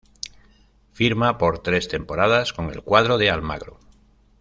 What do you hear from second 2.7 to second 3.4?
el cuadro de